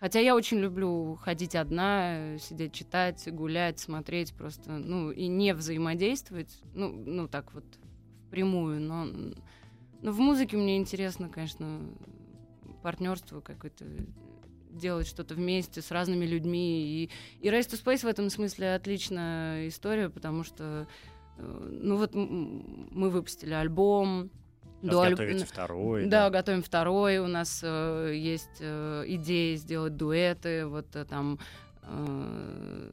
[0.00, 6.59] Хотя я очень люблю ходить одна, сидеть читать, гулять, смотреть просто, ну, и не взаимодействовать,
[6.72, 7.64] ну, ну так вот
[8.29, 9.07] впрямую, но,
[10.04, 11.80] но в музыке мне интересно, конечно,
[12.82, 13.86] партнерство какое-то
[14.70, 16.82] делать что-то вместе с разными людьми.
[16.84, 20.86] И, и Race to Space в этом смысле отличная история, потому что
[21.38, 24.30] э, ну вот мы выпустили альбом.
[24.82, 26.04] Сейчас До аль- готовите второй.
[26.04, 27.16] да, готовим второй.
[27.16, 30.66] У нас э, есть э, идеи сделать дуэты.
[30.66, 31.38] Вот э, там
[31.84, 32.90] э,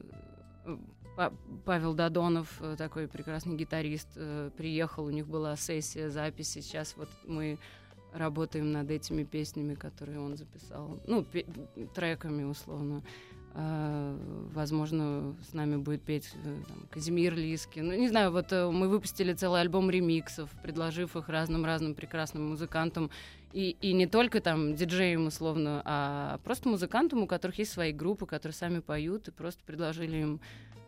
[1.64, 6.60] Павел Дадонов, э, такой прекрасный гитарист, э, приехал, у них была сессия записи.
[6.60, 7.58] Сейчас вот мы
[8.14, 11.00] работаем над этими песнями, которые он записал.
[11.06, 11.26] Ну,
[11.94, 13.02] треками, условно.
[13.54, 14.16] А,
[14.54, 17.80] возможно, с нами будет петь э, там, Казимир Лиски.
[17.80, 23.10] Ну, не знаю, вот мы выпустили целый альбом ремиксов, предложив их разным-разным прекрасным музыкантам.
[23.52, 28.24] И, и не только там диджеям, условно, а просто музыкантам, у которых есть свои группы,
[28.24, 30.40] которые сами поют, и просто предложили им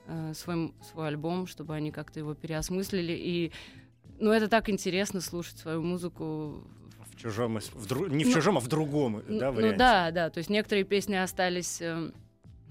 [0.06, 3.12] э, свой, свой альбом, чтобы они как-то его переосмыслили.
[3.12, 3.52] И
[4.18, 6.64] ну, это так интересно слушать свою музыку
[7.10, 9.78] В чужом, в дру- не в Ну, чужом, а в другом, ну, да, ну варианте?
[9.78, 10.30] да, да.
[10.30, 12.10] То есть некоторые песни остались, э,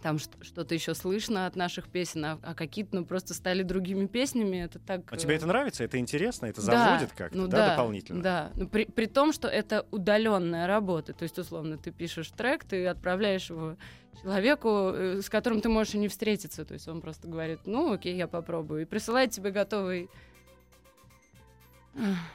[0.01, 4.57] там что-то еще слышно от наших песен, а, а какие-то ну, просто стали другими песнями.
[4.57, 5.01] Это так.
[5.11, 5.84] А тебе э, это нравится?
[5.84, 6.47] Это интересно?
[6.47, 8.21] Это да, заводит как-то, ну да, дополнительно?
[8.21, 11.13] Да, ну, при, при том, что это удаленная работа.
[11.13, 13.77] То есть, условно, ты пишешь трек, ты отправляешь его
[14.22, 16.66] человеку, э, с которым ты можешь и не встретиться.
[16.66, 18.82] То есть он просто говорит, ну окей, я попробую.
[18.82, 20.09] И присылает тебе готовый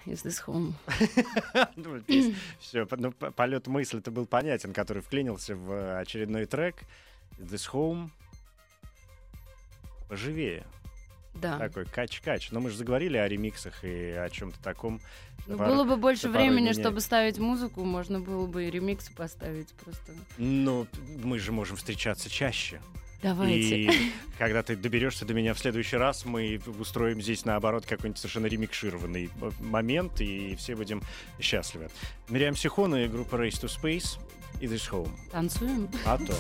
[0.06, 0.72] Is this home?
[2.60, 6.76] Все, ну, п- полет мысли это был понятен, который вклинился в э, очередной трек.
[7.38, 8.10] This Home.
[10.08, 10.64] Поживее.
[11.40, 11.58] Да.
[11.58, 12.50] Такой кач-кач.
[12.50, 15.00] Но мы же заговорили о ремиксах и о чем-то таком.
[15.46, 16.78] Ну, Порой- было бы больше времени, меняет.
[16.78, 20.12] чтобы ставить музыку, можно было бы и ремиксы поставить просто.
[20.36, 20.86] Ну,
[21.22, 22.80] мы же можем встречаться чаще.
[23.22, 23.76] Давайте.
[23.84, 28.46] И когда ты доберешься до меня в следующий раз, мы устроим здесь, наоборот, какой-нибудь совершенно
[28.46, 31.02] ремикшированный э, момент, и все будем
[31.40, 31.88] счастливы.
[32.28, 34.20] Мириам Сихон и группа Race to Space
[34.60, 35.10] и This Home.
[35.32, 35.88] Танцуем?
[36.04, 36.34] А то.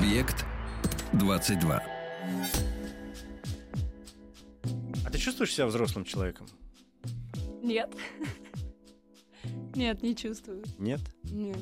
[0.00, 0.46] Объект
[1.12, 1.82] 22.
[5.04, 6.46] А ты чувствуешь себя взрослым человеком?
[7.62, 7.94] Нет.
[9.74, 10.64] Нет, не чувствую.
[10.78, 11.00] Нет?
[11.24, 11.58] Нет.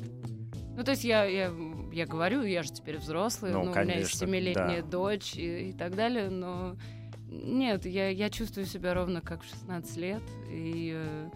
[0.77, 1.53] Ну, то есть я, я,
[1.91, 4.87] я говорю, я же теперь взрослый, Ну, ну, у меня есть конечно, семилетняя да.
[4.87, 6.77] дочь и, и так далее, но
[7.27, 11.29] нет, я, я чувствую себя ровно как в 16 лет, и э,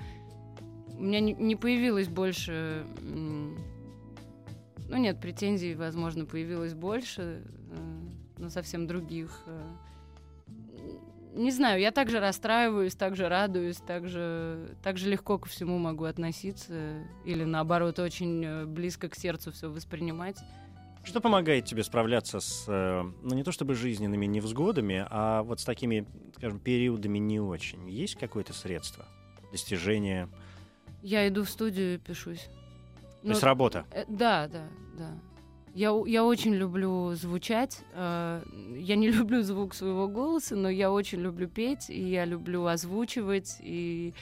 [0.98, 2.86] у меня не, не появилось больше...
[3.02, 3.58] м,
[4.94, 7.42] ну, нет, претензий, возможно, появилось больше,
[7.72, 7.78] э,
[8.38, 9.42] но совсем других.
[9.48, 9.62] э.
[11.34, 17.08] Не знаю, я также расстраиваюсь, также радуюсь, также, также легко ко всему могу относиться.
[17.26, 20.38] Или наоборот, очень э, близко к сердцу все воспринимать.
[21.04, 26.06] Что помогает тебе справляться с, ну не то чтобы жизненными невзгодами, а вот с такими,
[26.38, 27.90] скажем, периодами не очень?
[27.90, 29.06] Есть какое-то средство?
[29.52, 30.30] Достижение?
[31.02, 32.48] Я иду в студию и пишусь.
[33.24, 33.86] То есть работа?
[33.92, 34.68] Э, Да, да,
[34.98, 35.10] да.
[35.74, 37.80] Я, я очень люблю звучать.
[37.94, 38.44] э,
[38.78, 43.58] Я не люблю звук своего голоса, но я очень люблю петь, и я люблю озвучивать.
[43.62, 44.14] И,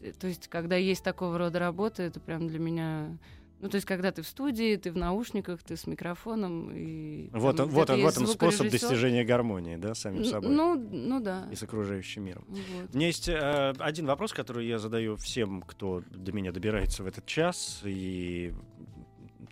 [0.00, 3.18] э, то есть, когда есть такого рода работа, это прям для меня...
[3.62, 6.72] Ну, то есть, когда ты в студии, ты в наушниках, ты с микрофоном.
[6.74, 10.74] И, Вот там он, вот он, вот он способ достижения гармонии, да, самим собой Ну,
[10.74, 11.46] ну да.
[11.50, 12.44] и с окружающим миром.
[12.48, 12.92] Вот.
[12.92, 17.06] У меня есть э, один вопрос, который я задаю всем, кто до меня добирается в
[17.06, 18.52] этот час, и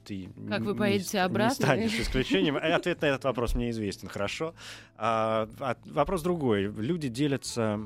[0.05, 1.55] ты Как вы не поедете не обратно?
[1.55, 2.57] станешь исключением.
[2.57, 4.55] Ответ на этот вопрос мне известен хорошо.
[4.97, 6.65] А, а вопрос другой.
[6.65, 7.79] Люди делятся,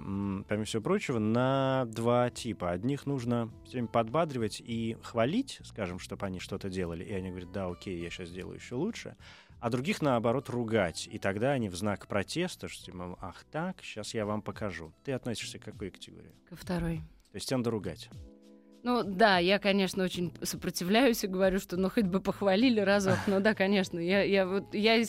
[0.49, 2.71] помимо всего прочего, на два типа.
[2.71, 7.53] Одних нужно все время подбадривать и хвалить, скажем, чтобы они что-то делали, и они говорят,
[7.53, 9.17] да, окей, я сейчас сделаю еще лучше.
[9.61, 11.09] А других, наоборот, ругать.
[11.11, 14.93] И тогда они в знак протеста, что типа, ах так, сейчас я вам покажу.
[15.05, 16.35] Ты относишься к какой категории?
[16.49, 16.99] Ко второй.
[17.33, 18.11] То есть тебе надо ругать.
[18.85, 23.17] Ну да, я, конечно, очень сопротивляюсь и говорю, что ну хоть бы похвалили разок.
[23.27, 25.03] Ну да, конечно, я, я вот я,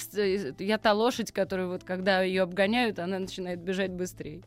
[0.60, 4.44] я та лошадь, которая вот когда ее обгоняют, она начинает бежать быстрее.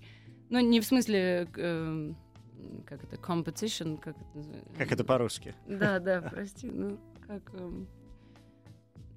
[0.49, 2.17] Ну не в смысле эм,
[2.87, 4.73] как это competition, как это называется?
[4.79, 5.55] Как это по-русски?
[5.67, 7.87] Да, да, прости, ну как эм,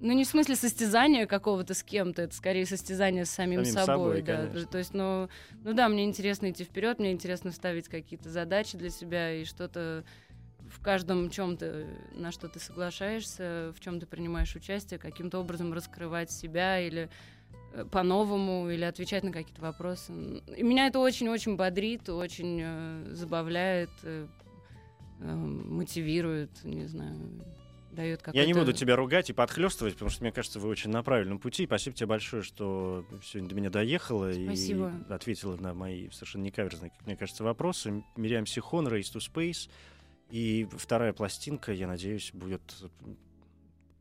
[0.02, 3.86] ну, не в смысле состязания какого-то с кем-то, это скорее состязание с самим, Самим собой,
[3.86, 4.36] собой, да.
[4.36, 4.66] конечно.
[4.66, 5.28] То есть, ну,
[5.62, 10.04] ну да, мне интересно идти вперед, мне интересно ставить какие-то задачи для себя и что-то
[10.68, 16.32] в каждом чем-то, на что ты соглашаешься, в чем ты принимаешь участие, каким-то образом раскрывать
[16.32, 17.08] себя или
[17.72, 20.12] э, по-новому, или отвечать на какие-то вопросы.
[20.56, 24.26] И меня это очень-очень бодрит, очень э, забавляет, э,
[25.20, 27.16] э, мотивирует, не знаю,
[27.92, 28.38] дает какой-то...
[28.38, 31.38] Я не буду тебя ругать и подхлестывать, потому что мне кажется, вы очень на правильном
[31.38, 31.66] пути.
[31.66, 34.92] Спасибо тебе большое, что сегодня до меня доехала Спасибо.
[35.08, 38.02] и ответила на мои совершенно некаверзные, как мне кажется, вопросы.
[38.16, 39.70] Мириам Сихон, Race to Space.
[40.30, 42.62] И вторая пластинка, я надеюсь, будет...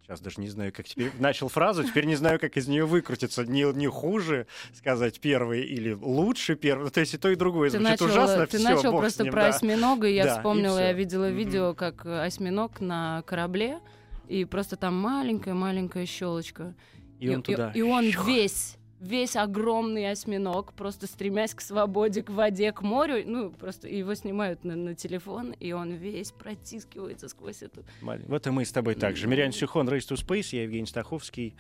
[0.04, 1.12] Сейчас даже не знаю, как теперь...
[1.20, 3.46] Начал фразу, теперь не знаю, как из нее выкрутиться.
[3.46, 6.90] Не, не хуже сказать первый или лучше первый.
[6.90, 8.48] То есть и то, и другое Ты звучит начал, ужасно.
[8.48, 9.48] ты Всё, начал просто ним, про да.
[9.50, 10.98] осьминога, и я Да, и вспомнила, я всё.
[10.98, 11.36] видела Мгм.
[11.38, 13.80] видео, как осьминог на корабле,
[14.28, 16.74] и просто там маленькая-маленькая щелочка.
[17.20, 17.72] И он туда...
[17.76, 18.28] и он щух.
[18.28, 24.14] весь, весь огромный осьминог, просто стремясь к свободе, к воде, к морю, ну, просто его
[24.14, 27.84] снимают на, на телефон, и он весь протискивается сквозь эту...
[28.02, 29.28] Вот и мы с тобой также.
[29.28, 31.56] Мирян Сихон, Race to Space, я Евгений Стаховский.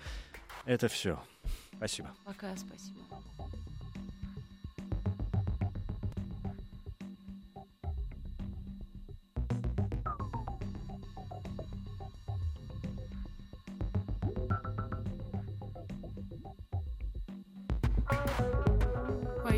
[0.65, 1.21] Это все.
[1.75, 2.11] Спасибо.
[2.23, 2.99] Пока, спасибо.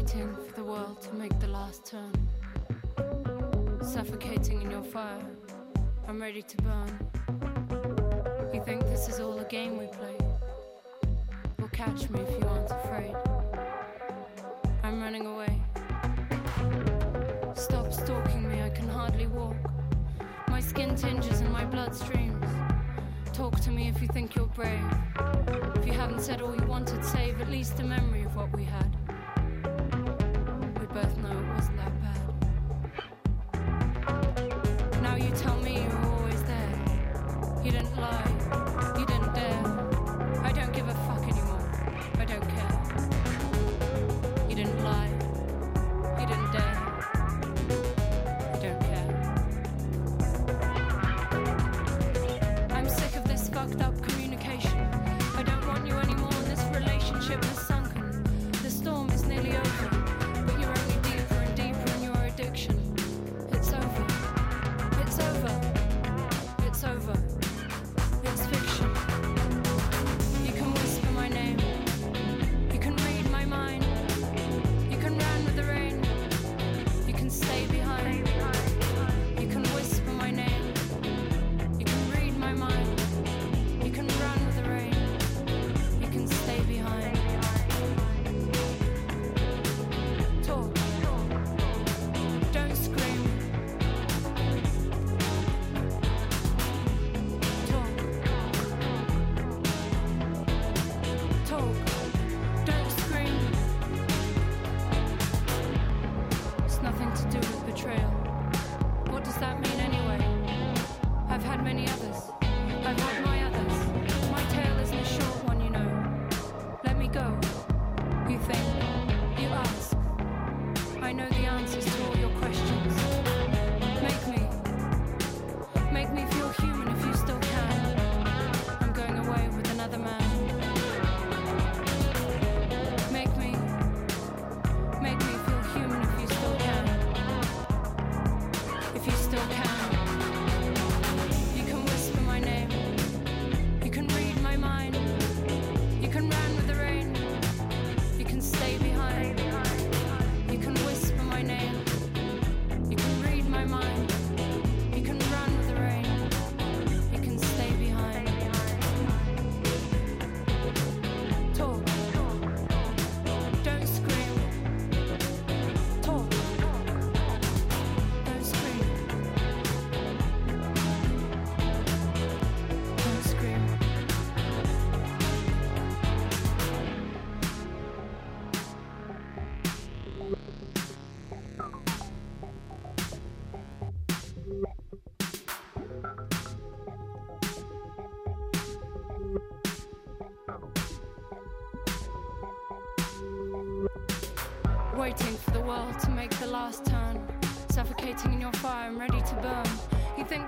[0.04, 2.12] waiting for the world to make the last turn.
[3.82, 5.26] Suffocating in your fire,
[6.10, 6.92] I'm ready to burn.
[8.54, 10.18] You think this is all a game we play?
[11.58, 13.16] Well, catch me if you aren't afraid.
[14.84, 15.62] I'm running away.
[17.56, 19.56] Stop stalking me, I can hardly walk.
[20.50, 22.46] My skin tinges and my blood streams.
[23.32, 24.84] Talk to me if you think you're brave.
[25.76, 28.66] If you haven't said all you wanted, save at least the memory of what we
[28.66, 29.03] had
[30.94, 32.03] birth, no, it wasn't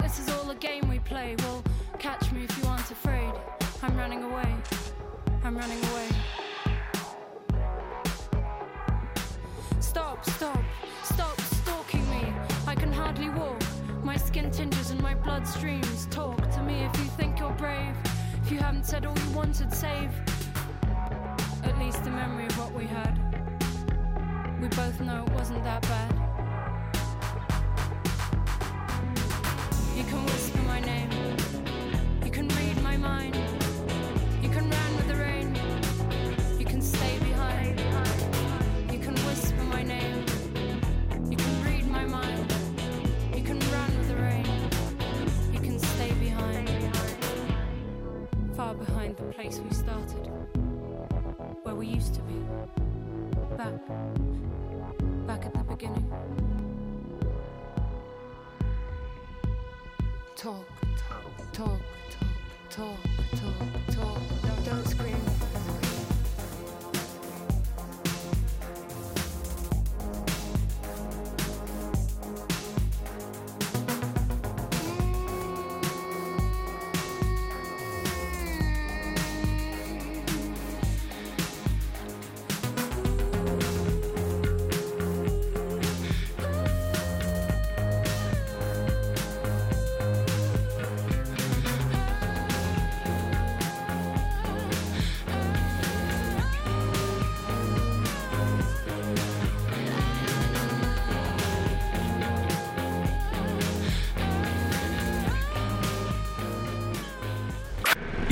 [0.06, 1.36] This is all a game we play.
[1.40, 1.64] Well,
[1.98, 3.34] catch me if you aren't afraid.
[3.82, 4.56] I'm running away.
[5.44, 6.10] I'm running away.
[9.80, 10.64] Stop, stop,
[11.04, 12.32] stop stalking me.
[12.68, 13.60] I can hardly walk.
[14.04, 16.06] My skin tinges and my blood streams.
[16.12, 17.96] Talk to me if you think you're brave.
[18.44, 20.12] If you haven't said all you wanted, save
[21.64, 23.16] at least the memory of what we had.
[24.62, 26.05] We both know it wasn't that bad.